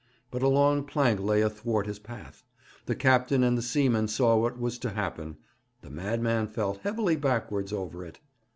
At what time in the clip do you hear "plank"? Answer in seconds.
0.83-1.19